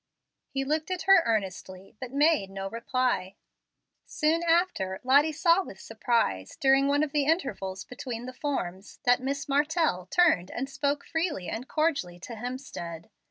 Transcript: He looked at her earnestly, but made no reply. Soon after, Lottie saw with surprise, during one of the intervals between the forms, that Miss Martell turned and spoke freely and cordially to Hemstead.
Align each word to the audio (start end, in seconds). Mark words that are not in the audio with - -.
He 0.49 0.63
looked 0.63 0.89
at 0.89 1.03
her 1.03 1.21
earnestly, 1.27 1.95
but 1.99 2.11
made 2.11 2.49
no 2.49 2.67
reply. 2.67 3.35
Soon 4.07 4.41
after, 4.41 4.99
Lottie 5.03 5.31
saw 5.31 5.63
with 5.63 5.79
surprise, 5.79 6.55
during 6.59 6.87
one 6.87 7.03
of 7.03 7.11
the 7.11 7.25
intervals 7.27 7.83
between 7.83 8.25
the 8.25 8.33
forms, 8.33 8.97
that 9.03 9.21
Miss 9.21 9.47
Martell 9.47 10.07
turned 10.07 10.49
and 10.49 10.67
spoke 10.67 11.05
freely 11.05 11.49
and 11.49 11.67
cordially 11.67 12.19
to 12.21 12.33
Hemstead. 12.33 13.11